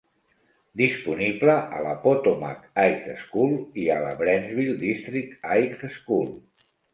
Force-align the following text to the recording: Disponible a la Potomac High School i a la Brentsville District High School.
Disponible 0.79 1.57
a 1.57 1.81
la 1.87 1.91
Potomac 2.05 2.63
High 2.85 3.11
School 3.25 3.53
i 3.83 3.85
a 3.97 3.99
la 4.07 4.15
Brentsville 4.23 4.75
District 4.87 5.37
High 5.53 5.77
School. 6.01 6.35